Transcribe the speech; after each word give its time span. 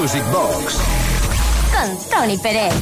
Music 0.00 0.22
Box. 0.30 0.78
Con 1.72 1.98
Tony 2.08 2.38
Pérez. 2.38 2.72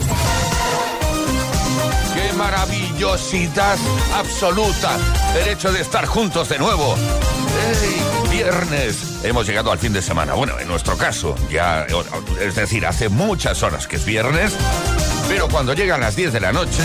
¡Qué 2.15 2.33
maravillosidad 2.35 3.79
absoluta! 4.15 4.99
El 5.35 5.49
hecho 5.49 5.73
de 5.73 5.81
estar 5.81 6.05
juntos 6.05 6.51
de 6.51 6.59
nuevo. 6.59 6.95
¡Ey! 6.95 8.31
Viernes. 8.31 9.25
Hemos 9.25 9.47
llegado 9.47 9.73
al 9.73 9.79
fin 9.79 9.95
de 9.95 10.03
semana. 10.03 10.35
Bueno, 10.35 10.59
en 10.59 10.69
nuestro 10.69 10.99
caso, 10.99 11.35
ya. 11.51 11.87
Es 12.39 12.55
decir, 12.55 12.85
hace 12.85 13.09
muchas 13.09 13.63
horas 13.63 13.87
que 13.89 13.97
es 13.97 14.05
viernes. 14.05 14.53
Pero 15.27 15.49
cuando 15.49 15.73
llegan 15.73 16.01
las 16.01 16.17
10 16.17 16.35
de 16.35 16.41
la 16.41 16.53
noche, 16.53 16.83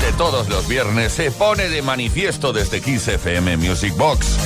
de 0.00 0.12
todos 0.16 0.48
los 0.48 0.68
viernes, 0.68 1.12
se 1.12 1.30
pone 1.30 1.68
de 1.68 1.82
manifiesto 1.82 2.54
desde 2.54 2.80
Kiss 2.80 3.08
FM 3.08 3.58
Music 3.58 3.94
Box. 3.94 4.38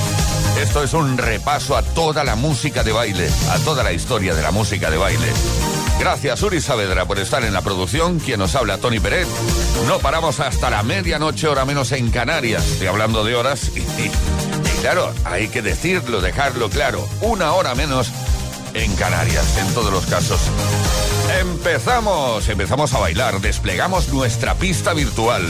Esto 0.61 0.83
es 0.83 0.93
un 0.95 1.19
repaso 1.19 1.77
a 1.77 1.83
toda 1.83 2.25
la 2.25 2.37
música 2.37 2.83
de 2.83 2.93
baile, 2.93 3.29
a 3.51 3.59
toda 3.59 3.83
la 3.83 3.93
historia 3.93 4.35
de 4.35 4.43
la 4.43 4.51
música 4.51 4.91
de 4.91 4.97
baile. 4.97 5.27
Gracias 5.99 6.43
Uri 6.43 6.61
Saavedra 6.61 7.07
por 7.07 7.19
estar 7.19 7.45
en 7.45 7.53
la 7.53 7.63
producción, 7.63 8.19
quien 8.19 8.39
nos 8.39 8.55
habla 8.55 8.79
Tony 8.79 9.01
Pérez. 9.01 9.29
No 9.87 9.99
paramos 9.99 10.41
hasta 10.41 10.71
la 10.71 10.83
medianoche, 10.83 11.49
hora 11.49 11.65
menos 11.65 11.93
en 11.93 12.11
Canarias. 12.11 12.65
Estoy 12.67 12.87
hablando 12.87 13.25
de 13.25 13.35
horas 13.35 13.73
y, 13.75 13.81
y 13.81 14.11
claro, 14.81 15.13
hay 15.25 15.49
que 15.49 15.61
decirlo, 15.61 16.21
dejarlo 16.21 16.71
claro. 16.71 17.07
Una 17.21 17.53
hora 17.53 17.75
menos 17.75 18.11
en 18.75 18.95
Canarias, 18.97 19.57
en 19.57 19.73
todos 19.73 19.93
los 19.93 20.05
casos. 20.07 20.41
Empezamos, 21.41 22.49
empezamos 22.49 22.93
a 22.93 22.99
bailar, 22.99 23.41
desplegamos 23.41 24.13
nuestra 24.13 24.55
pista 24.55 24.93
virtual. 24.93 25.43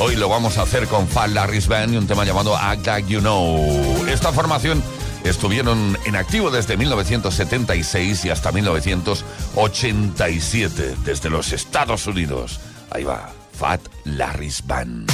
Hoy 0.00 0.16
lo 0.16 0.28
vamos 0.28 0.58
a 0.58 0.62
hacer 0.62 0.88
con 0.88 1.06
Fat 1.06 1.30
Larry's 1.30 1.68
Band 1.68 1.94
y 1.94 1.96
un 1.96 2.06
tema 2.06 2.24
llamado 2.24 2.56
Act 2.56 2.86
Like 2.86 3.08
You 3.08 3.20
Know. 3.20 4.06
Esta 4.08 4.32
formación 4.32 4.82
estuvieron 5.24 5.98
en 6.04 6.16
activo 6.16 6.50
desde 6.50 6.76
1976 6.76 8.24
y 8.24 8.30
hasta 8.30 8.52
1987, 8.52 10.96
desde 11.04 11.30
los 11.30 11.52
Estados 11.52 12.06
Unidos. 12.06 12.60
Ahí 12.90 13.04
va, 13.04 13.30
Fat 13.52 13.80
Larry's 14.04 14.66
Band. 14.66 15.10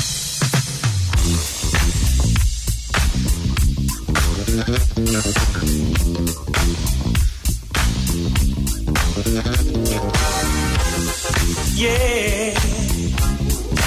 Yeah, 9.27 9.43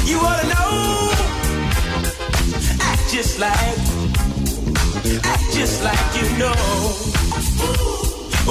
you 0.04 0.20
ought 0.20 0.42
to 0.42 0.48
know. 0.50 1.12
Act 2.82 3.10
just 3.10 3.40
like, 3.40 3.78
act 5.24 5.54
just 5.54 5.82
like 5.82 6.16
you 6.20 6.28
know. 6.38 6.54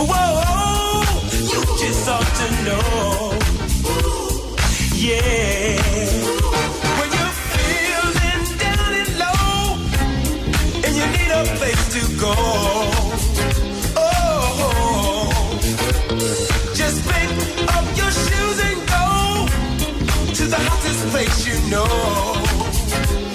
Whoa, 0.01 1.05
you 1.53 1.61
just 1.77 2.09
ought 2.09 2.25
to 2.41 2.47
know. 2.65 3.37
Yeah, 4.95 5.77
when 6.97 7.11
you're 7.13 7.37
feeling 7.53 8.45
down 8.57 8.93
and 8.95 9.13
low, 9.19 9.77
and 10.85 10.93
you 10.97 11.07
need 11.19 11.31
a 11.33 11.45
place 11.59 11.85
to 11.93 12.01
go. 12.19 13.08
To 20.39 20.47
the 20.47 20.57
hottest 20.57 21.05
place 21.09 21.47
you 21.49 21.69
know. 21.69 23.28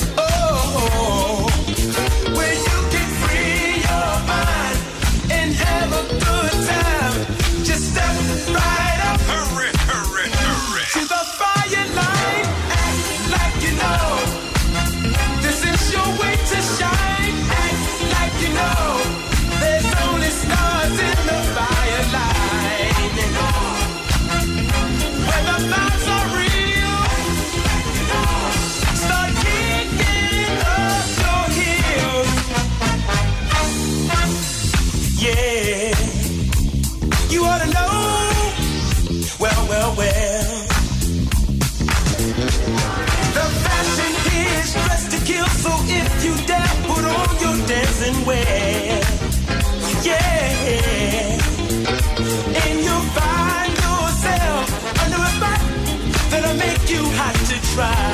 Try. 57.74 58.13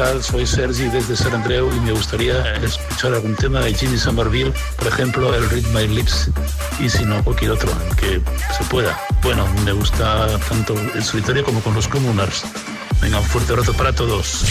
Tal? 0.00 0.24
Soy 0.24 0.46
Sergi 0.46 0.84
desde 0.84 1.14
San 1.14 1.34
Andreu 1.34 1.70
y 1.70 1.80
me 1.80 1.92
gustaría 1.92 2.54
escuchar 2.54 3.12
algún 3.12 3.36
tema 3.36 3.60
de 3.60 3.74
Jimmy 3.74 3.98
Somerville, 3.98 4.50
por 4.78 4.86
ejemplo, 4.86 5.34
el 5.34 5.50
Read 5.50 5.64
My 5.74 5.86
Lips, 5.86 6.30
y 6.78 6.88
si 6.88 7.04
no, 7.04 7.22
cualquier 7.22 7.50
otro, 7.50 7.70
que 7.98 8.22
se 8.56 8.64
pueda. 8.70 8.98
Bueno, 9.22 9.46
me 9.62 9.72
gusta 9.72 10.26
tanto 10.48 10.74
el 10.94 11.04
solitario 11.04 11.44
como 11.44 11.60
con 11.60 11.74
los 11.74 11.86
Communers. 11.86 12.44
Venga, 13.02 13.18
un 13.18 13.26
fuerte 13.26 13.52
abrazo 13.52 13.74
para 13.74 13.92
todos. 13.92 14.44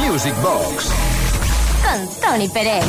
Music 0.00 0.34
Box. 0.42 0.88
Con 1.84 2.20
Tony 2.20 2.48
Pérez. 2.48 2.84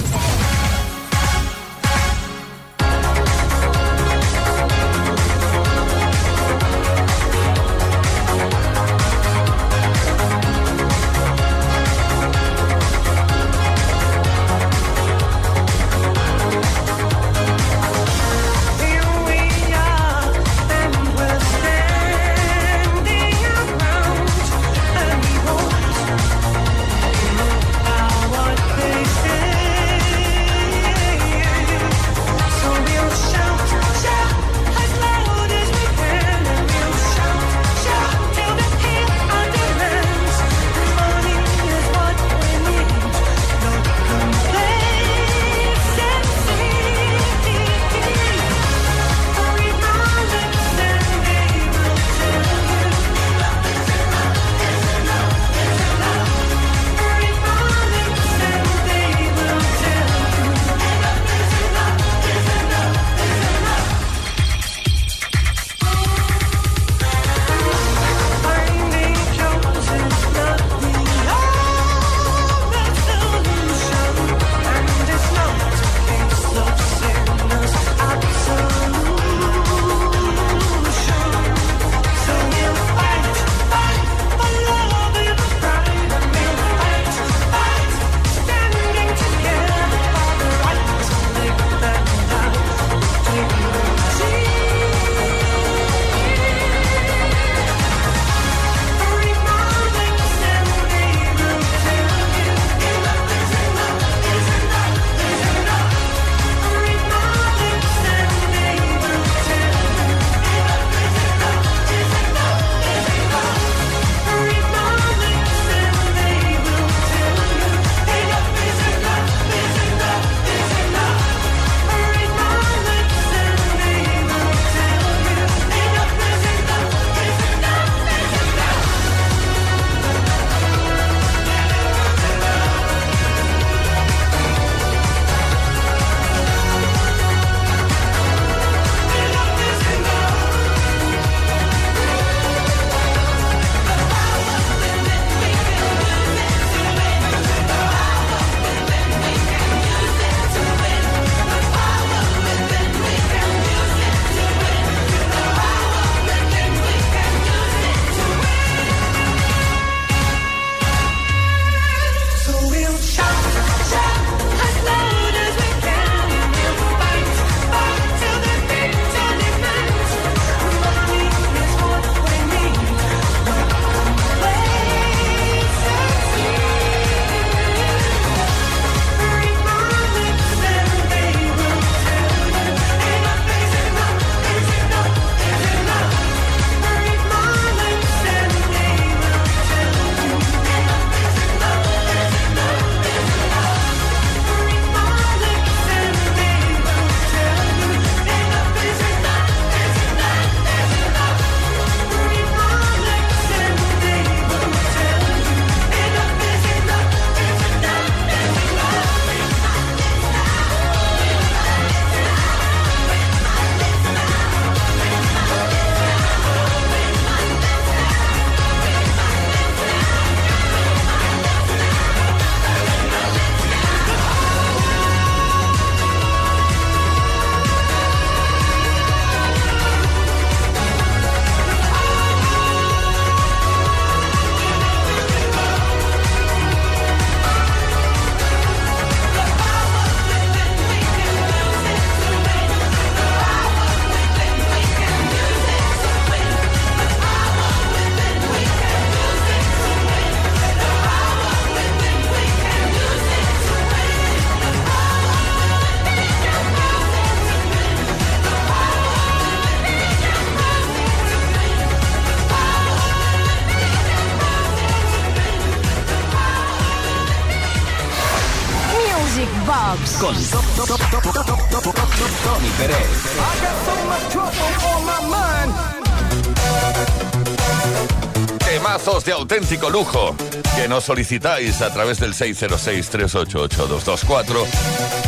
Auténtico 279.51 279.89
lujo 279.89 280.33
que 280.77 280.87
nos 280.87 281.03
solicitáis 281.03 281.81
a 281.81 281.91
través 281.91 282.21
del 282.21 282.33
606-388-224. 282.33 284.65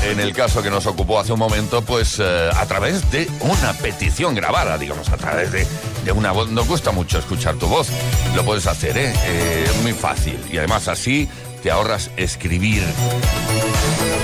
En 0.03 0.21
el 0.21 0.33
caso 0.33 0.63
que 0.63 0.69
nos 0.69 0.85
ocupó 0.85 1.19
hace 1.19 1.33
un 1.33 1.39
momento, 1.39 1.81
pues 1.81 2.19
eh, 2.19 2.49
a 2.55 2.65
través 2.65 3.11
de 3.11 3.29
una 3.41 3.73
petición 3.73 4.33
grabada, 4.33 4.77
digamos, 4.77 5.09
a 5.09 5.17
través 5.17 5.51
de, 5.51 5.67
de 6.05 6.11
una 6.13 6.31
voz. 6.31 6.49
Nos 6.49 6.65
gusta 6.69 6.93
mucho 6.93 7.19
escuchar 7.19 7.55
tu 7.55 7.67
voz. 7.67 7.89
Lo 8.33 8.45
puedes 8.45 8.65
hacer, 8.65 8.97
¿eh? 8.97 9.13
Eh, 9.25 9.65
Es 9.67 9.75
muy 9.81 9.91
fácil. 9.91 10.39
Y 10.49 10.57
además 10.57 10.87
así 10.87 11.27
te 11.61 11.69
ahorras 11.69 12.09
escribir. 12.15 12.81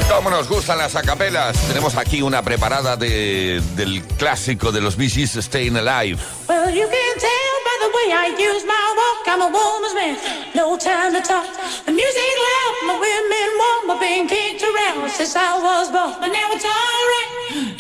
Como 0.07 0.29
nos 0.29 0.47
gustan 0.47 0.77
las 0.77 0.95
acapelas, 0.95 1.57
tenemos 1.67 1.97
aquí 1.97 2.21
una 2.21 2.41
preparada 2.41 2.95
de, 2.95 3.61
del 3.75 4.01
clásico 4.17 4.71
de 4.71 4.79
los 4.79 4.95
Bee 4.95 5.09
Gees, 5.09 5.33
Staying 5.35 5.75
Alive. 5.75 6.21
Well, 6.47 6.73
you 6.73 6.87
can 6.87 7.19
tell 7.19 7.58
the 7.89 7.97
way 7.97 8.13
I 8.13 8.27
use 8.37 8.63
my 8.65 8.85
walk. 8.99 9.25
I'm 9.25 9.41
a 9.41 9.49
woman's 9.49 9.95
man, 9.97 10.15
no 10.53 10.77
time 10.77 11.13
to 11.13 11.21
talk. 11.21 11.47
The 11.85 11.91
music 11.91 12.33
loud, 12.45 12.73
my 12.85 12.95
women 13.01 13.49
warm, 13.61 13.81
my 13.89 13.95
being 13.97 14.27
kicked 14.27 14.61
around 14.61 15.09
since 15.09 15.35
I 15.35 15.57
was 15.57 15.89
born. 15.89 16.13
But 16.21 16.29
now 16.29 16.47
it's 16.53 16.65
alright, 16.65 17.29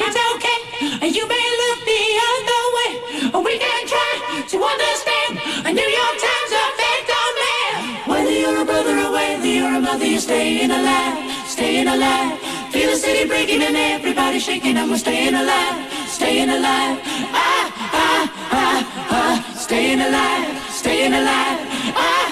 it's 0.01 0.17
okay. 0.33 0.59
And 1.03 1.09
you 1.13 1.25
may 1.29 1.45
look 1.61 1.79
the 1.85 2.03
other 2.29 2.63
way, 2.77 2.91
or 3.33 3.41
we 3.45 3.55
can 3.61 3.81
try 3.85 4.13
to 4.51 4.57
understand. 4.57 5.31
A 5.69 5.71
New 5.73 5.89
York 5.99 6.15
Times 6.25 6.51
effect 6.63 7.09
on 7.21 7.31
man. 7.43 7.73
Whether 8.09 8.35
you're 8.41 8.61
a 8.61 8.65
brother 8.65 8.95
or 8.97 9.11
whether 9.13 9.45
you're 9.45 9.75
a 9.75 9.81
mother, 9.81 10.05
you're 10.05 10.25
staying 10.29 10.71
alive, 10.71 11.17
staying 11.45 11.87
alive. 11.87 12.39
Feel 12.73 12.89
the 12.89 12.95
city 12.95 13.27
breaking 13.27 13.61
and 13.61 13.75
everybody 13.75 14.39
shaking, 14.39 14.75
we're 14.89 14.97
staying 14.97 15.35
alive, 15.35 15.77
staying 16.07 16.49
alive. 16.49 16.97
Ah, 17.33 17.48
staying 19.69 20.01
alive, 20.01 20.71
staying 20.71 21.13
alive. 21.13 21.59
Ah, 21.93 22.28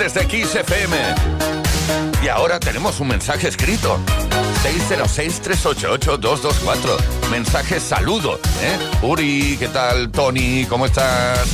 desde 0.00 0.26
Kiss 0.26 0.54
FM. 0.54 0.96
Y 2.24 2.28
ahora 2.28 2.58
tenemos 2.58 2.98
un 3.00 3.08
mensaje 3.08 3.48
escrito. 3.48 3.98
606-388-224. 4.62 7.28
Mensaje 7.30 7.78
saludo. 7.78 8.40
¿eh? 8.62 8.78
Uri, 9.02 9.58
¿qué 9.58 9.68
tal? 9.68 10.10
Tony, 10.10 10.64
¿cómo 10.64 10.86
estás? 10.86 11.46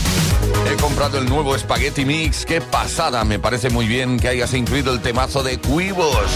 He 0.71 0.77
comprado 0.81 1.19
el 1.19 1.29
nuevo 1.29 1.59
Spaghetti 1.59 2.05
Mix. 2.05 2.47
Qué 2.47 2.61
pasada. 2.61 3.25
Me 3.25 3.41
parece 3.41 3.69
muy 3.69 3.89
bien 3.89 4.21
que 4.21 4.29
hayas 4.29 4.55
incluido 4.55 4.93
el 4.93 5.01
temazo 5.01 5.43
de 5.43 5.59
Cuivos. 5.59 6.31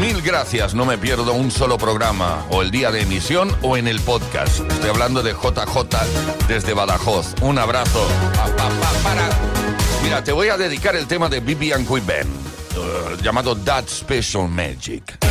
Mil 0.00 0.20
gracias, 0.20 0.74
no 0.74 0.84
me 0.84 0.98
pierdo 0.98 1.32
un 1.32 1.52
solo 1.52 1.78
programa, 1.78 2.44
o 2.50 2.62
el 2.62 2.70
día 2.70 2.92
de 2.92 3.00
emisión 3.02 3.52
o 3.62 3.76
en 3.76 3.88
el 3.88 4.00
podcast. 4.00 4.60
Estoy 4.70 4.90
hablando 4.90 5.22
de 5.22 5.32
JJ 5.32 5.88
desde 6.48 6.72
Badajoz. 6.72 7.34
Un 7.40 7.58
abrazo. 7.58 8.06
Mira, 10.08 10.24
te 10.24 10.32
voy 10.32 10.48
a 10.48 10.56
dedicar 10.56 10.96
el 10.96 11.06
tema 11.06 11.28
de 11.28 11.40
Vivian 11.40 11.84
Quiben, 11.84 12.26
uh, 12.26 13.22
llamado 13.22 13.54
That 13.54 13.84
Special 13.88 14.48
Magic. 14.48 15.27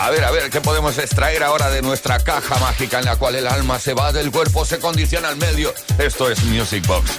A 0.00 0.10
ver, 0.10 0.24
a 0.24 0.30
ver, 0.30 0.48
¿qué 0.48 0.62
podemos 0.62 0.96
extraer 0.96 1.42
ahora 1.42 1.68
de 1.68 1.82
nuestra 1.82 2.18
caja 2.20 2.58
mágica 2.58 2.98
en 2.98 3.04
la 3.04 3.16
cual 3.16 3.34
el 3.34 3.46
alma 3.46 3.78
se 3.78 3.92
va 3.92 4.10
del 4.12 4.30
cuerpo, 4.30 4.64
se 4.64 4.78
condiciona 4.78 5.28
al 5.28 5.36
medio? 5.36 5.74
Esto 5.98 6.30
es 6.30 6.42
Music 6.44 6.86
Box. 6.86 7.10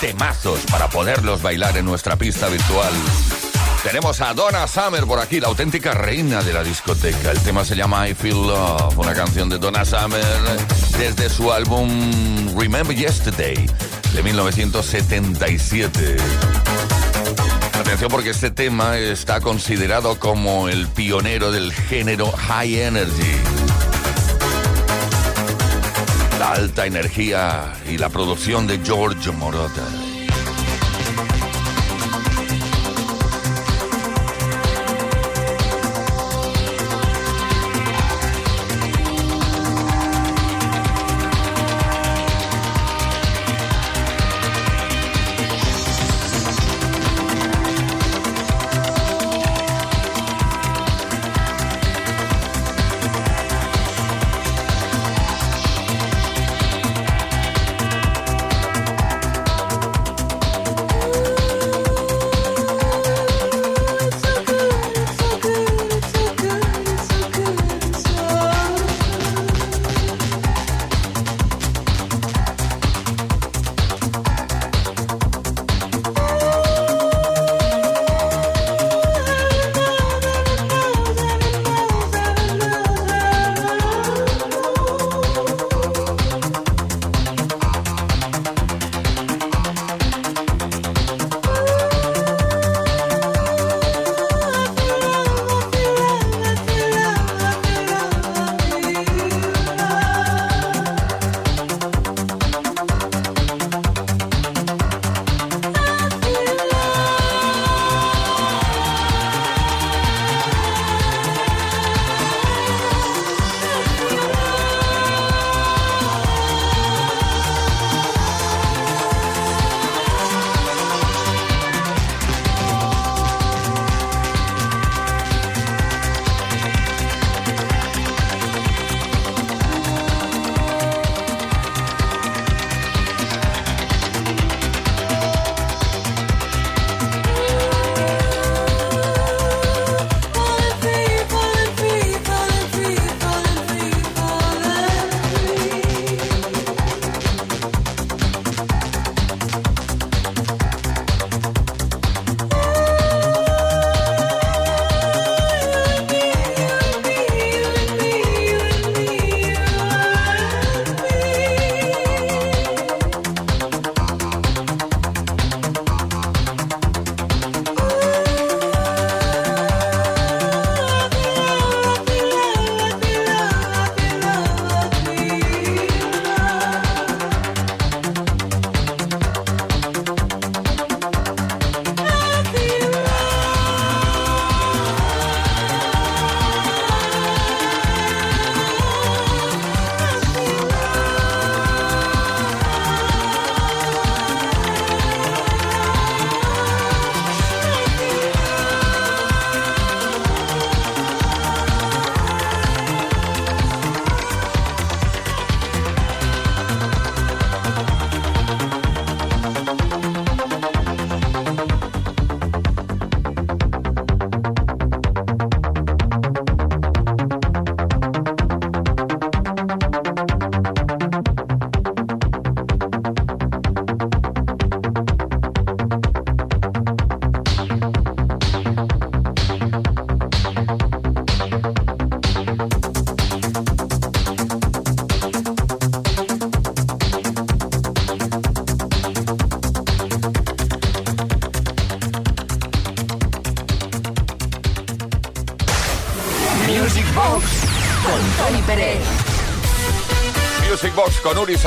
Temazos 0.00 0.60
para 0.70 0.88
poderlos 0.88 1.42
bailar 1.42 1.76
en 1.76 1.84
nuestra 1.84 2.16
pista 2.16 2.48
virtual. 2.48 2.92
Tenemos 3.82 4.22
a 4.22 4.32
Donna 4.32 4.66
Summer 4.66 5.04
por 5.04 5.20
aquí, 5.20 5.40
la 5.40 5.48
auténtica 5.48 5.92
reina 5.92 6.42
de 6.42 6.54
la 6.54 6.62
discoteca. 6.62 7.32
El 7.32 7.40
tema 7.40 7.66
se 7.66 7.76
llama 7.76 8.08
I 8.08 8.14
Feel 8.14 8.46
Love, 8.46 8.96
una 8.98 9.12
canción 9.12 9.50
de 9.50 9.58
Donna 9.58 9.84
Summer 9.84 10.24
desde 10.98 11.28
su 11.28 11.52
álbum 11.52 12.58
Remember 12.58 12.96
Yesterday 12.96 13.66
de 14.14 14.22
1977. 14.22 16.16
Atención 17.74 18.08
porque 18.10 18.30
este 18.30 18.50
tema 18.50 18.98
está 18.98 19.40
considerado 19.40 20.18
como 20.20 20.68
el 20.68 20.86
pionero 20.86 21.50
del 21.50 21.72
género 21.72 22.30
High 22.30 22.80
Energy. 22.80 23.32
La 26.38 26.52
alta 26.52 26.86
energía 26.86 27.72
y 27.88 27.98
la 27.98 28.10
producción 28.10 28.66
de 28.68 28.78
George 28.84 29.32
Moroder. 29.32 30.03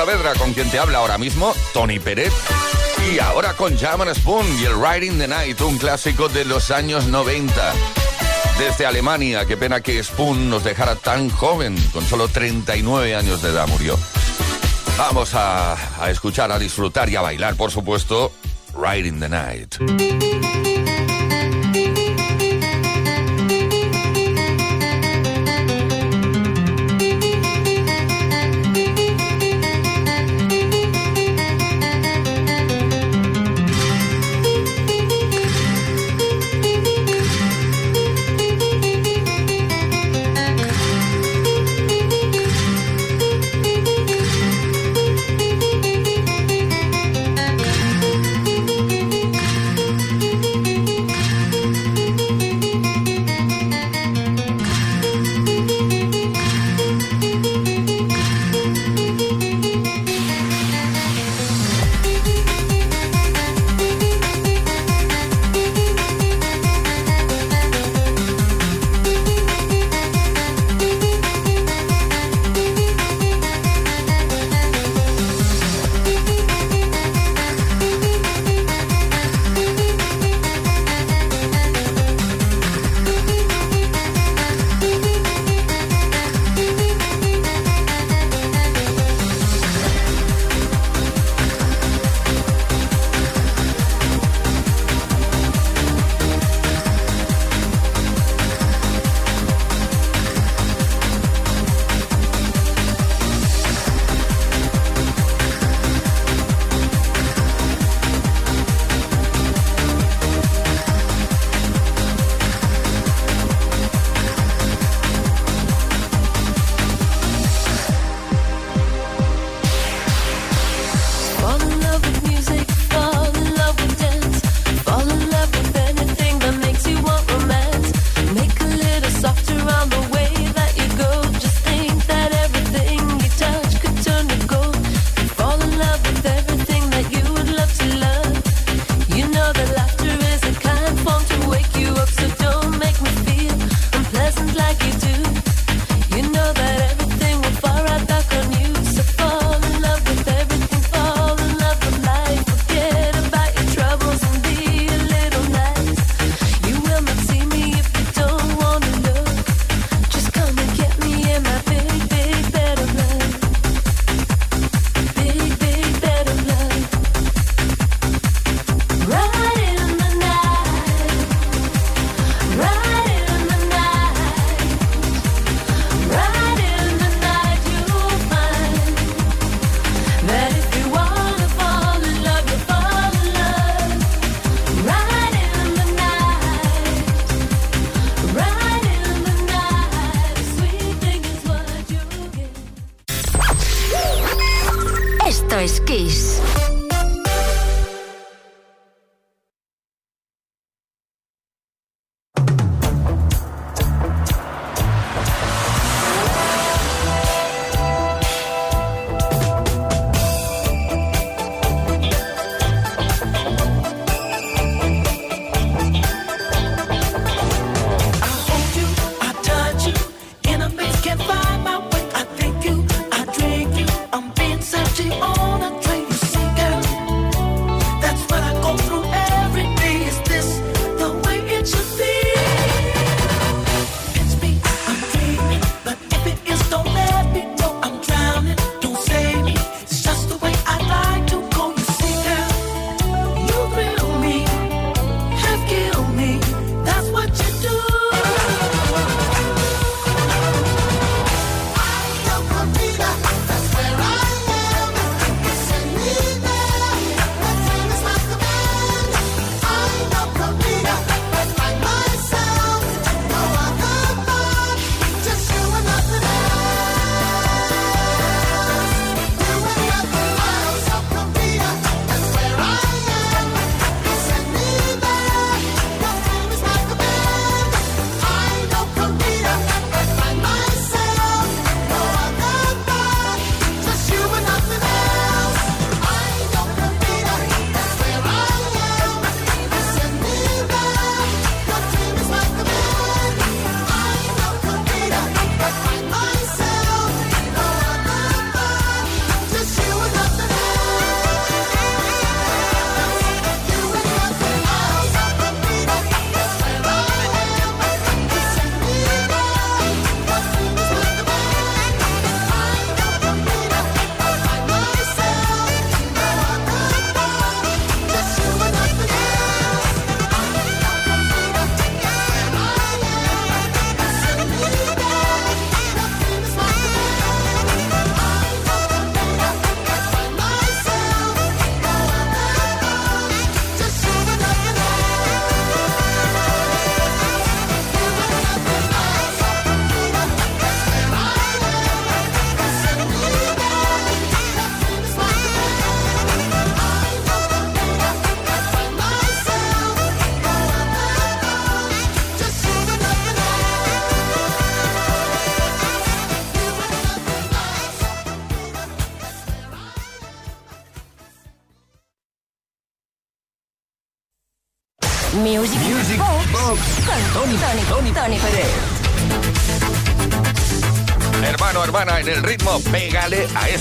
Saavedra, 0.08 0.36
con 0.36 0.54
quien 0.54 0.72
te 0.72 0.80
habla 0.80 1.00
ahora 1.00 1.18
mismo, 1.18 1.54
Tony 1.74 2.00
Pérez. 2.00 2.32
Y 3.12 3.20
ahora 3.20 3.56
con 3.56 3.78
Jaman 3.78 4.16
Spoon 4.16 4.46
y 4.58 4.64
el 4.64 4.82
Riding 4.82 5.18
the 5.18 5.28
Night, 5.28 5.60
un 5.60 5.78
clásico 5.78 6.30
de 6.30 6.46
los 6.46 6.72
años 6.72 7.08
90. 7.08 7.74
Desde 8.58 8.86
Alemania, 8.86 9.46
qué 9.46 9.58
pena 9.58 9.82
que 9.82 10.02
Spoon 10.02 10.50
nos 10.50 10.64
dejara 10.64 10.96
tan 10.96 11.30
joven, 11.30 11.76
con 11.92 12.06
solo 12.06 12.30
39 12.30 13.18
años 13.18 13.42
de 13.42 13.50
edad 13.50 13.68
murió. 13.68 14.00
Vamos 14.98 15.34
a, 15.34 15.74
a 16.02 16.10
escuchar, 16.10 16.54
a 16.54 16.60
disfrutar 16.60 17.10
y 17.10 17.18
a 17.18 17.22
bailar, 17.22 17.58
por 17.58 17.72
supuesto, 17.72 18.32
Riding 18.82 19.20
the 19.20 19.28
Night. 19.28 19.76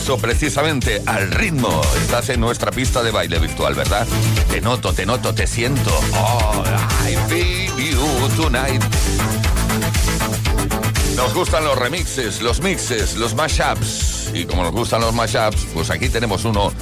eso 0.06 0.18
precisamente, 0.18 1.02
al 1.04 1.32
ritmo. 1.32 1.80
Estás 2.00 2.28
en 2.28 2.38
nuestra 2.38 2.70
pista 2.70 3.02
de 3.02 3.10
baile 3.10 3.40
virtual, 3.40 3.74
¿verdad? 3.74 4.06
Te 4.48 4.60
noto, 4.60 4.92
te 4.92 5.04
noto, 5.04 5.34
te 5.34 5.48
siento. 5.48 5.90
Oh, 6.12 6.62
I 7.04 7.16
feel 7.28 7.66
you 7.76 8.28
tonight. 8.40 8.80
Nos 11.16 11.34
gustan 11.34 11.64
los 11.64 11.76
remixes, 11.76 12.40
los 12.40 12.60
mixes, 12.60 13.16
los 13.16 13.34
mashups. 13.34 14.30
Y 14.32 14.44
como 14.44 14.62
nos 14.62 14.70
gustan 14.70 15.00
los 15.00 15.12
mashups, 15.12 15.66
pues 15.74 15.90
aquí 15.90 16.08
tenemos 16.08 16.44
uno 16.44 16.72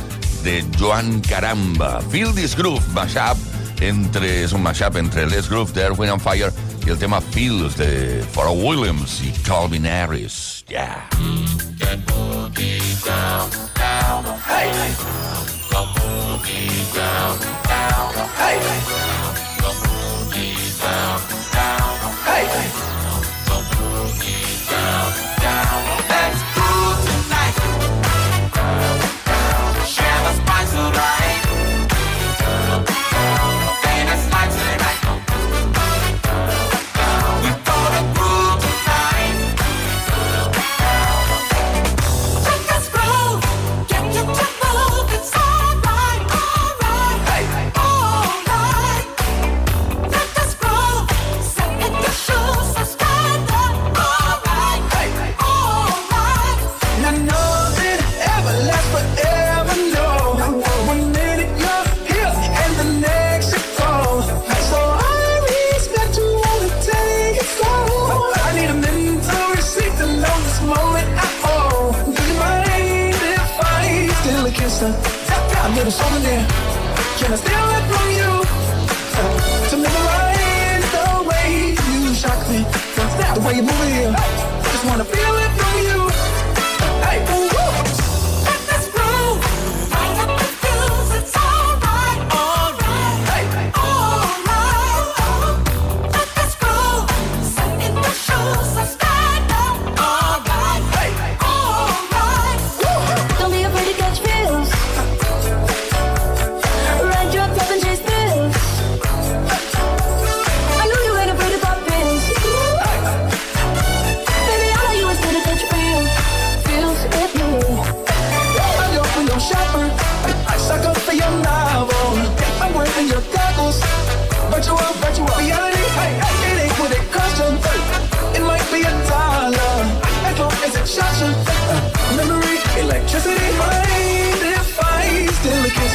de 0.43 0.63
Joan 0.79 1.23
Caramba. 1.23 2.03
Feel 2.11 2.35
this 2.35 2.55
groove 2.55 2.87
mashup. 2.93 3.39
Entre, 3.81 4.45
es 4.45 4.53
un 4.53 4.63
mashup 4.63 4.99
entre 4.99 5.27
Les 5.27 5.49
Groove 5.49 5.73
de 5.73 5.81
Erwin 5.81 6.11
on 6.11 6.21
Fire 6.21 6.53
y 6.87 6.91
el 6.91 6.99
tema 6.99 7.23
Feels 7.23 7.75
de 7.79 8.23
Pharrell 8.35 8.63
Williams 8.63 9.23
y 9.23 9.33
Calvin 9.49 9.87
Harris. 9.87 10.63
Yeah. 10.69 11.09
boogie 11.97 13.05
down, 13.05 13.51
down 13.75 14.25
hey. 14.41 14.71
Boogie 15.71 16.95
down, 16.95 17.39
down 17.69 18.15
hey. 18.39 18.59
Boogie 19.61 20.81
down, 20.81 21.21
down 21.53 22.13
hey. 22.25 22.94
Just 77.27 77.64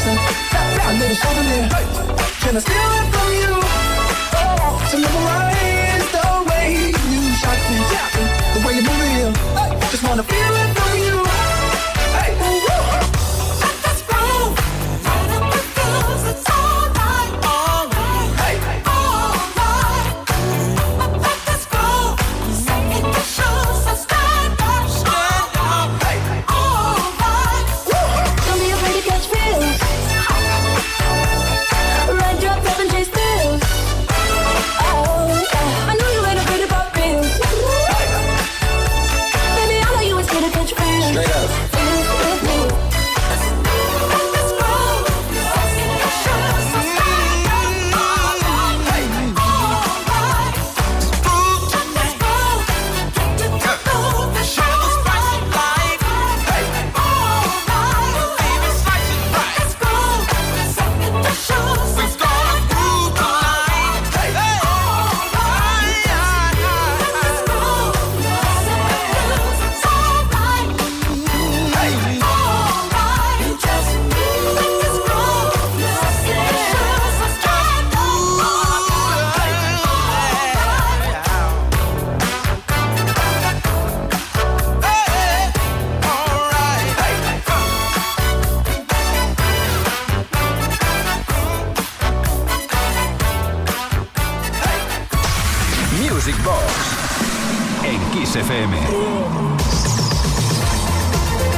a. 0.07 0.39
Can 2.41 2.55
I 2.55 2.59
steal 2.59 2.91
it 2.97 3.07
from 3.13 3.29
you? 3.41 3.53
Oh, 4.39 4.87
to 4.91 4.97
memorize 4.97 6.07
the 6.15 6.25
way 6.49 6.67
you 7.11 7.21
shot 7.41 7.59
me, 7.69 7.77
the 8.53 8.59
way 8.65 8.73
you 8.77 8.83
move. 8.83 9.33
Just 9.91 10.03
wanna 10.03 10.23
feel 10.23 10.55
it 10.55 10.78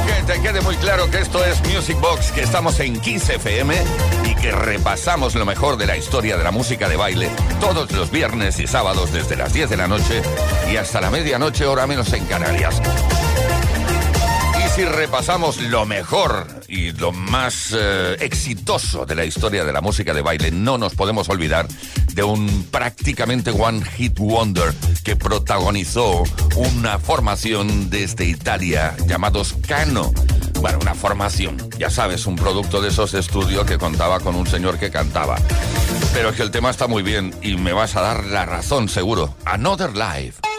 Que 0.06 0.32
te 0.32 0.40
quede 0.40 0.60
muy 0.60 0.76
claro 0.76 1.10
que 1.10 1.18
esto 1.18 1.44
es 1.44 1.62
Music 1.72 1.98
Box, 2.00 2.32
que 2.32 2.42
estamos 2.42 2.80
en 2.80 3.00
15 3.00 3.36
FM 3.36 3.74
y 4.24 4.34
que 4.34 4.50
repasamos 4.50 5.34
lo 5.34 5.44
mejor 5.44 5.76
de 5.76 5.86
la 5.86 5.96
historia 5.96 6.36
de 6.36 6.44
la 6.44 6.50
música 6.50 6.88
de 6.88 6.96
baile 6.96 7.30
todos 7.60 7.92
los 7.92 8.10
viernes 8.10 8.58
y 8.58 8.66
sábados 8.66 9.12
desde 9.12 9.36
las 9.36 9.52
10 9.52 9.70
de 9.70 9.76
la 9.76 9.86
noche 9.86 10.22
y 10.72 10.76
hasta 10.76 11.00
la 11.00 11.10
medianoche, 11.10 11.66
hora 11.66 11.86
menos 11.86 12.12
en 12.12 12.24
Canarias. 12.26 12.80
Si 14.74 14.86
repasamos 14.86 15.60
lo 15.60 15.84
mejor 15.84 16.46
y 16.66 16.92
lo 16.92 17.12
más 17.12 17.74
eh, 17.76 18.16
exitoso 18.20 19.04
de 19.04 19.14
la 19.14 19.26
historia 19.26 19.64
de 19.64 19.72
la 19.72 19.82
música 19.82 20.14
de 20.14 20.22
baile, 20.22 20.50
no 20.50 20.78
nos 20.78 20.94
podemos 20.94 21.28
olvidar 21.28 21.68
de 22.14 22.22
un 22.22 22.64
prácticamente 22.70 23.50
one 23.50 23.84
hit 23.84 24.18
wonder 24.18 24.72
que 25.04 25.14
protagonizó 25.14 26.22
una 26.56 26.98
formación 26.98 27.90
desde 27.90 28.24
Italia 28.24 28.96
llamados 29.06 29.54
Cano. 29.68 30.10
Bueno, 30.62 30.78
una 30.80 30.94
formación, 30.94 31.58
ya 31.78 31.90
sabes, 31.90 32.24
un 32.24 32.36
producto 32.36 32.80
de 32.80 32.88
esos 32.88 33.12
de 33.12 33.20
estudio 33.20 33.66
que 33.66 33.76
contaba 33.76 34.20
con 34.20 34.36
un 34.36 34.46
señor 34.46 34.78
que 34.78 34.90
cantaba. 34.90 35.36
Pero 36.14 36.30
es 36.30 36.36
que 36.36 36.42
el 36.42 36.50
tema 36.50 36.70
está 36.70 36.86
muy 36.86 37.02
bien 37.02 37.34
y 37.42 37.56
me 37.56 37.74
vas 37.74 37.96
a 37.96 38.00
dar 38.00 38.24
la 38.24 38.46
razón, 38.46 38.88
seguro. 38.88 39.34
Another 39.44 39.90
Life. 39.94 40.51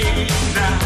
Now. 0.00 0.81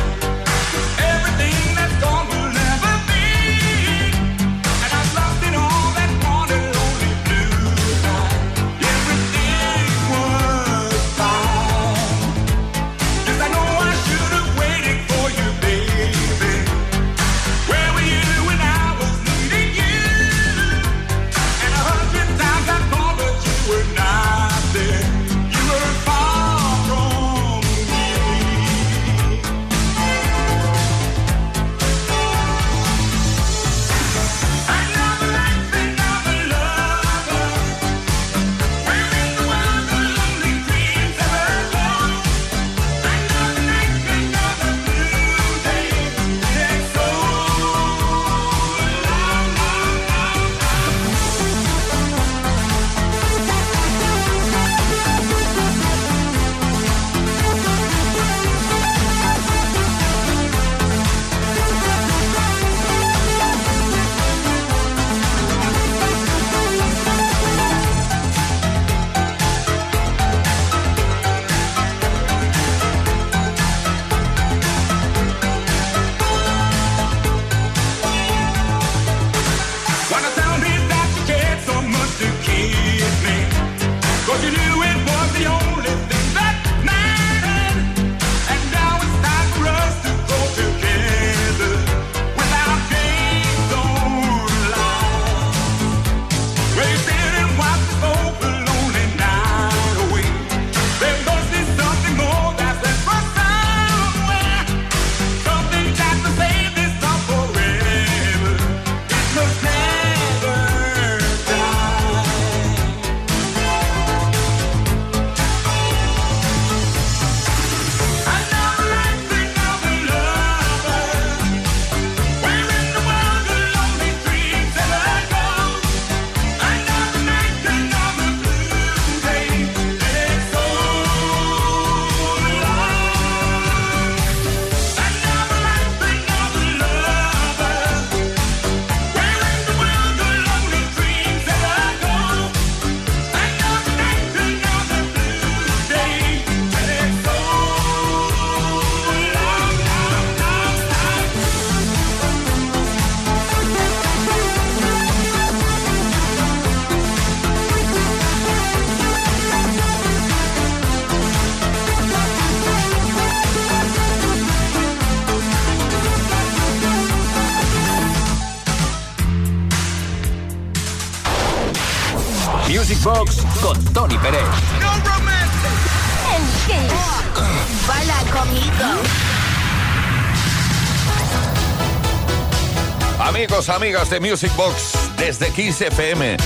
de 184.10 184.20
Music 184.20 184.54
Box 184.56 184.92
desde 185.16 185.50
Kiss 185.50 185.80
FM. 185.80 186.36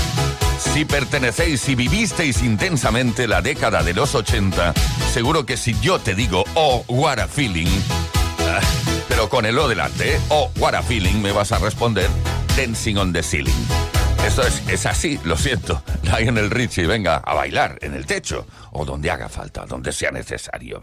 Si 0.58 0.84
pertenecéis 0.84 1.68
y 1.68 1.74
vivisteis 1.74 2.42
intensamente 2.42 3.26
la 3.26 3.42
década 3.42 3.82
de 3.82 3.92
los 3.92 4.14
80, 4.14 4.72
seguro 5.12 5.44
que 5.44 5.56
si 5.56 5.78
yo 5.80 5.98
te 5.98 6.14
digo, 6.14 6.44
oh, 6.54 6.84
what 6.88 7.18
a 7.18 7.26
feeling, 7.26 7.68
ah, 8.40 8.60
pero 9.08 9.28
con 9.28 9.44
el 9.46 9.58
O 9.58 9.68
delante, 9.68 10.16
¿eh? 10.16 10.20
oh, 10.28 10.50
what 10.58 10.74
a 10.74 10.82
feeling, 10.82 11.20
me 11.20 11.32
vas 11.32 11.52
a 11.52 11.58
responder, 11.58 12.08
dancing 12.56 12.96
on 12.96 13.12
the 13.12 13.22
ceiling. 13.22 13.66
Esto 14.24 14.42
es, 14.42 14.62
es 14.68 14.86
así, 14.86 15.18
lo 15.24 15.36
siento. 15.36 15.82
Lionel 16.02 16.50
Richie, 16.50 16.86
venga 16.86 17.16
a 17.16 17.34
bailar 17.34 17.78
en 17.82 17.94
el 17.94 18.06
techo 18.06 18.46
o 18.72 18.84
donde 18.84 19.10
haga 19.10 19.28
falta, 19.28 19.66
donde 19.66 19.92
sea 19.92 20.10
necesario. 20.10 20.80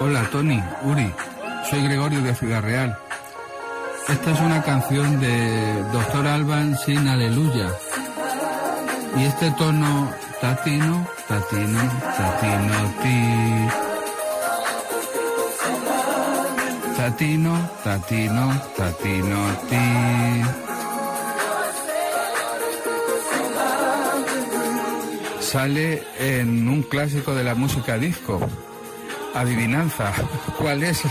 Hola 0.00 0.28
Tony, 0.32 0.60
Uri, 0.82 1.14
soy 1.70 1.84
Gregorio 1.84 2.20
de 2.22 2.34
Ciudad 2.34 2.62
Real. 2.62 2.98
Esta 4.08 4.32
es 4.32 4.40
una 4.40 4.60
canción 4.62 5.20
de 5.20 5.84
Doctor 5.92 6.26
Alban 6.26 6.76
sin 6.78 7.06
aleluya. 7.06 7.70
Y 9.16 9.24
este 9.24 9.52
tono 9.52 10.10
tatino, 10.40 11.06
tatino, 11.28 11.78
tatino, 12.16 12.94
ti. 13.02 13.68
Tatino, 16.96 17.70
tatino, 17.84 18.62
tatino, 18.76 19.38
ti. 19.68 20.69
Sale 25.50 26.04
en 26.20 26.68
un 26.68 26.84
clásico 26.84 27.34
de 27.34 27.42
la 27.42 27.56
música 27.56 27.98
disco. 27.98 28.38
Adivinanza. 29.34 30.12
¿Cuál 30.58 30.84
es? 30.84 31.02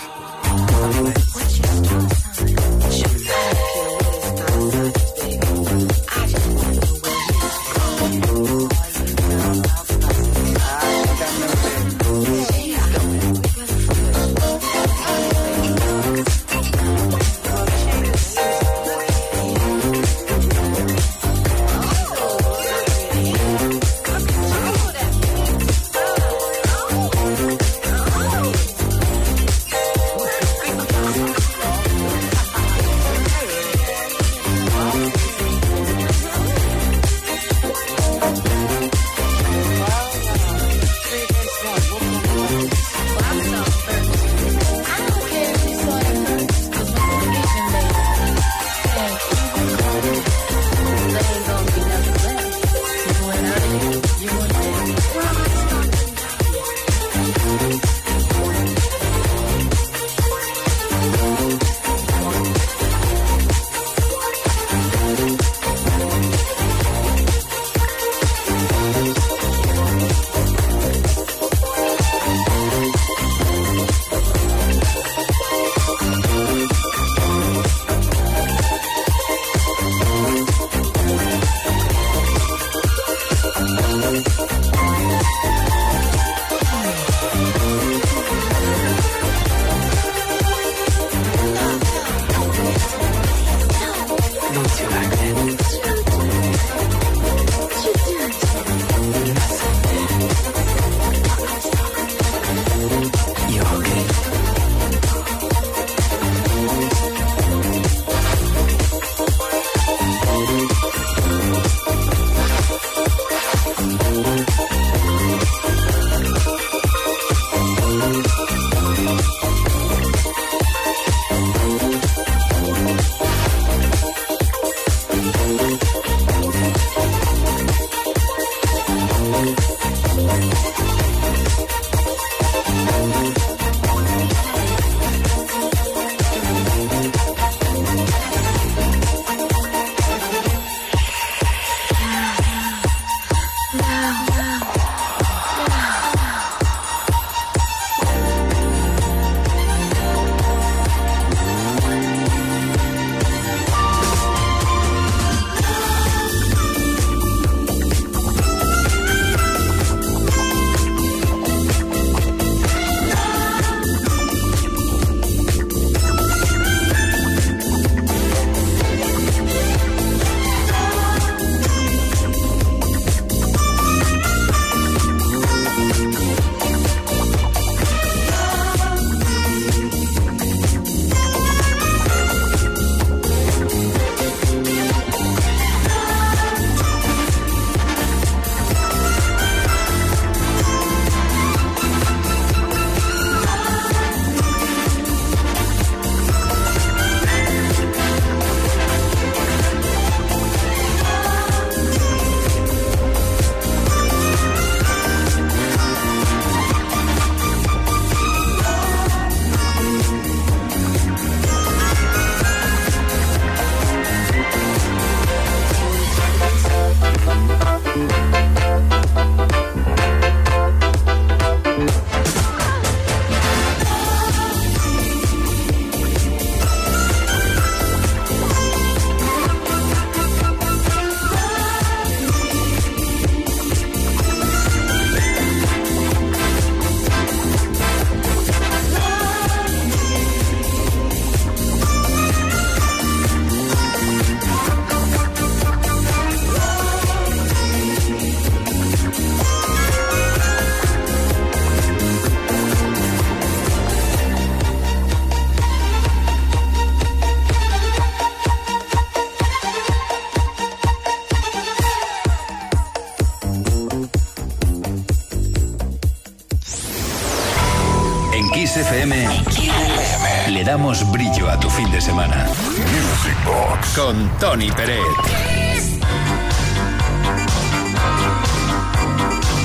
Brillo 271.40 271.50
a 271.50 271.60
tu 271.60 271.70
fin 271.70 271.90
de 271.92 272.02
semana. 272.02 272.46
Music 272.46 273.38
Box. 273.46 273.98
Con 273.98 274.30
Tony 274.40 274.72
Peret. 274.72 275.00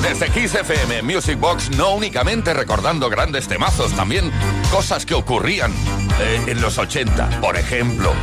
Desde 0.01 0.29
Kiss 0.29 0.55
FM 0.55 1.01
Music 1.01 1.39
Box, 1.39 1.71
no 1.71 1.95
únicamente 1.95 2.53
recordando 2.53 3.09
grandes 3.09 3.47
temazos, 3.47 3.91
también 3.93 4.31
cosas 4.71 5.05
que 5.05 5.15
ocurrían 5.15 5.71
eh, 6.19 6.43
en 6.47 6.61
los 6.61 6.77
80. 6.77 7.41
Por 7.41 7.57
ejemplo, 7.57 8.13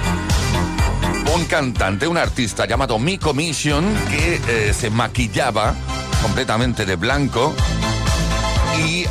un 1.34 1.44
cantante, 1.46 2.06
un 2.06 2.16
artista 2.16 2.66
llamado 2.66 2.98
Mi 2.98 3.18
Commission, 3.18 3.84
que 4.08 4.40
eh, 4.48 4.72
se 4.72 4.90
maquillaba 4.90 5.74
completamente 6.22 6.86
de 6.86 6.96
blanco 6.96 7.54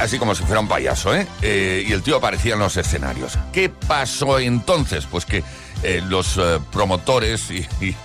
así 0.01 0.17
como 0.19 0.35
si 0.35 0.43
fuera 0.43 0.59
un 0.59 0.67
payaso, 0.67 1.15
¿eh? 1.15 1.27
Eh, 1.41 1.85
y 1.87 1.91
el 1.93 2.01
tío 2.01 2.17
aparecía 2.17 2.53
en 2.53 2.59
los 2.59 2.75
escenarios. 2.77 3.37
¿Qué 3.53 3.69
pasó 3.69 4.39
entonces? 4.39 5.05
Pues 5.05 5.25
que 5.25 5.43
eh, 5.83 6.01
los 6.05 6.37
eh, 6.37 6.59
promotores 6.71 7.49
y, 7.51 7.65
y- 7.79 7.95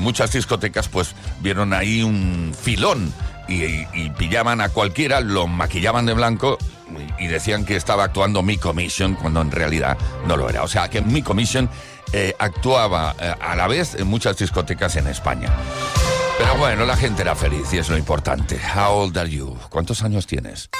muchas 0.00 0.32
discotecas 0.32 0.88
pues 0.88 1.14
vieron 1.40 1.74
ahí 1.74 2.02
un 2.02 2.54
filón 2.58 3.12
y, 3.48 3.84
pillaban 4.18 4.60
a 4.62 4.70
cualquiera, 4.70 5.20
lo 5.20 5.46
maquillaban 5.46 6.06
de 6.06 6.14
blanco 6.14 6.56
y, 7.18 7.26
decían 7.26 7.64
que 7.66 7.76
estaba 7.76 8.04
actuando 8.04 8.42
Mi 8.42 8.56
Commission 8.56 9.14
cuando 9.14 9.42
en 9.42 9.50
realidad 9.50 9.98
no 10.26 10.36
lo 10.36 10.48
era. 10.48 10.62
O 10.62 10.68
sea 10.68 10.88
que 10.88 11.02
Mi 11.02 11.22
Commission 11.22 11.68
actuaba 12.38 13.10
a 13.10 13.54
la 13.56 13.68
vez 13.68 13.94
en 13.94 14.06
muchas 14.06 14.38
discotecas 14.38 14.96
en 14.96 15.06
España. 15.06 15.50
Pero 16.38 16.56
bueno, 16.56 16.84
la 16.86 16.96
gente 16.96 17.22
era 17.22 17.36
feliz 17.36 17.72
y 17.72 17.78
es 17.78 17.88
lo 17.90 17.96
importante. 17.98 18.58
How 18.74 18.92
old 19.02 19.18
are 19.18 19.30
you? 19.30 19.56
¿Cuántos 19.68 20.02
años 20.02 20.26
tienes? 20.26 20.70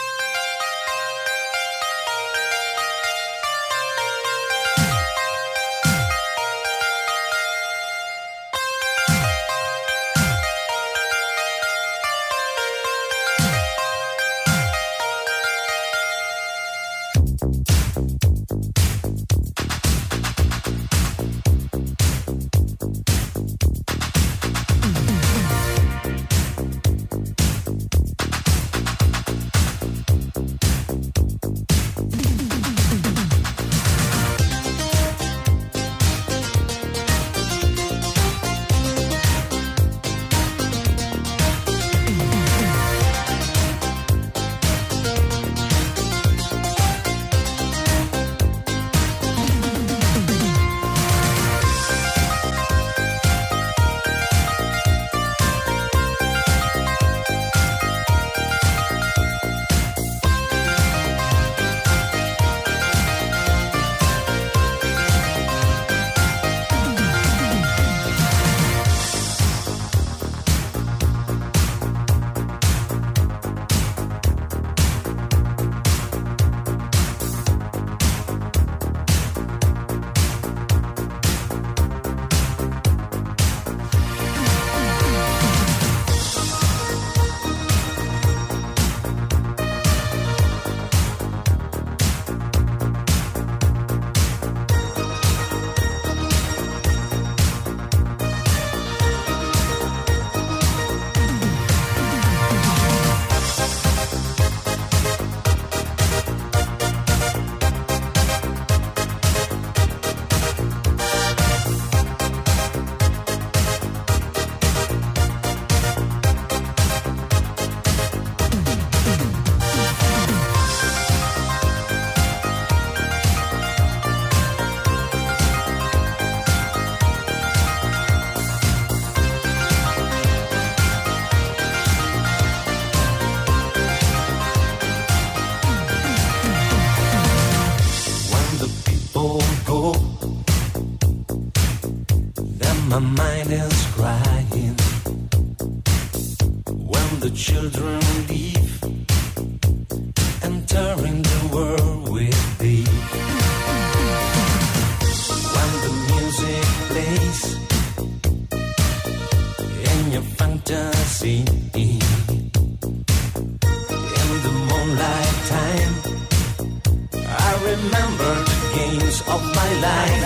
Remember 167.76 168.32
games 168.74 169.20
of 169.34 169.40
my 169.58 169.70
life. 169.88 170.22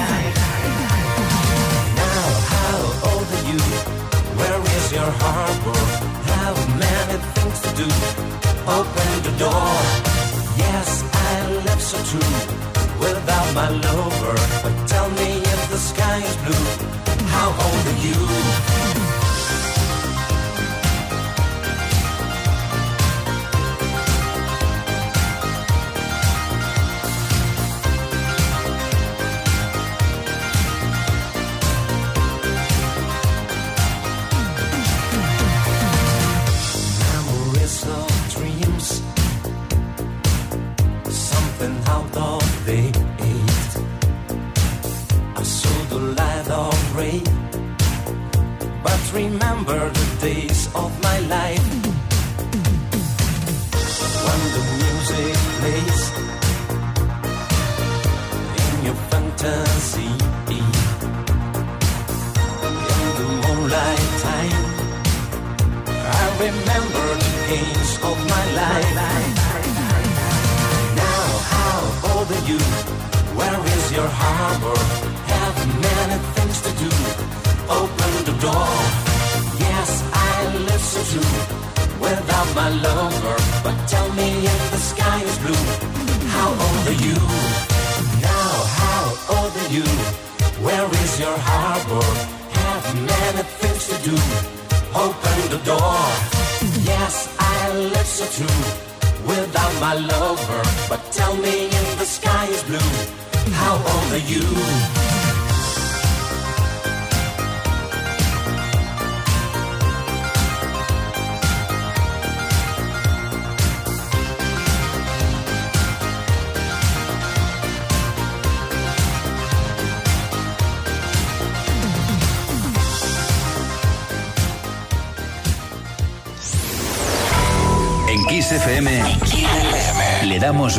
Now, 2.01 2.27
how 2.53 2.79
old 3.09 3.29
are 3.37 3.47
you? 3.51 3.63
Where 4.39 4.61
is 4.77 4.87
your 4.97 5.11
harbor? 5.23 5.83
How 6.33 6.53
many 6.83 7.17
things 7.35 7.59
to 7.67 7.71
do? 7.83 7.89
Open 8.79 9.13
the 9.27 9.35
door. 9.45 9.71
Yes, 10.65 10.89
I 11.13 11.35
live 11.67 11.83
so 11.91 11.99
true. 12.11 12.37
Without 13.05 13.49
my 13.55 13.69
lover, 13.87 14.37
but 14.63 14.75
tell 14.89 15.09
me 15.11 15.31
if 15.55 15.61
the 15.71 15.79
sky 15.91 16.19
is 16.29 16.37
blue. 16.45 16.67
How 17.35 17.49
old 17.65 17.85
are 17.93 18.01
you? 18.07 18.76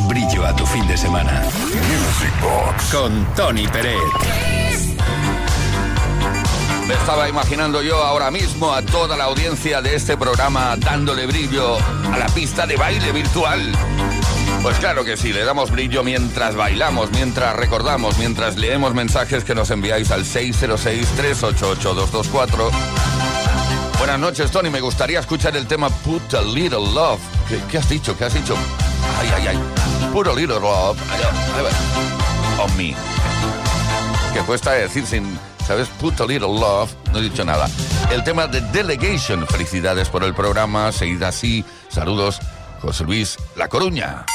Brillo 0.06 0.45
a 0.45 0.54
tu 0.56 0.66
fin 0.66 0.88
de 0.88 0.95
semana. 0.98 1.41
Music 1.41 2.32
Box. 2.41 2.93
Con 2.93 3.26
Tony 3.36 3.68
Pérez. 3.68 3.98
Me 6.88 6.93
estaba 6.93 7.28
imaginando 7.28 7.82
yo 7.82 8.02
ahora 8.04 8.32
mismo 8.32 8.74
a 8.74 8.82
toda 8.82 9.18
la 9.18 9.26
audiencia 9.26 9.82
de 9.82 9.95
este 9.95 10.16
programa 10.16 10.78
dándole 10.78 11.28
brillo 11.28 11.78
a 12.12 12.18
la 12.18 12.28
pista 12.28 12.66
de 12.66 12.78
baile 12.78 13.12
virtual. 13.12 13.74
Pues 14.62 14.78
claro 14.78 15.04
que 15.04 15.18
sí, 15.18 15.34
le 15.34 15.43
damos 15.43 15.70
brillo 15.72 16.02
mientras 16.04 16.56
bailamos, 16.56 17.12
mientras 17.12 17.54
recordamos, 17.56 18.18
mientras 18.18 18.56
leemos 18.58 18.93
mensajes 18.93 19.43
que 19.43 19.54
nos 19.54 19.70
enviáis 19.72 20.12
al 20.12 20.24
606-388-224. 20.26 22.72
Buenas 23.98 24.20
noches, 24.20 24.50
Tony. 24.52 24.70
Me 24.70 24.80
gustaría 24.80 25.20
escuchar 25.20 25.58
el 25.58 25.68
tema 25.68 25.89
Put 25.89 26.34
a 26.36 26.41
Little 26.41 26.93
Love. 26.93 27.20
¿Qué, 27.50 27.60
qué 27.70 27.80
has 27.80 27.89
dicho? 27.89 28.18
¿Qué 28.18 28.24
has 28.26 28.34
dicho? 28.34 28.56
Ay, 29.20 29.30
ay, 29.36 29.47
ay. 29.47 29.60
Put 30.12 30.28
a 30.28 30.34
Little 30.34 30.60
Love. 30.60 30.97
On 32.60 32.78
me. 32.78 32.95
Que 34.34 34.39
cuesta 34.41 34.72
decir 34.72 35.05
sin, 35.05 35.39
¿sabes? 35.66 35.88
Put 35.99 36.20
a 36.22 36.26
Little 36.26 36.60
Love. 36.60 36.91
No 37.12 37.20
he 37.20 37.24
dicho 37.24 37.43
nada. 37.43 37.70
El 38.12 38.24
tema 38.24 38.47
de 38.47 38.62
Delegation. 38.62 39.45
Felicidades 39.47 40.10
por 40.10 40.24
el 40.24 40.34
programa. 40.34 40.91
Seguid 40.91 41.24
así. 41.24 41.66
Saludos. 41.89 42.39
José 42.82 43.03
Luis 43.03 43.38
La 43.55 43.68
Coruña. 43.68 44.26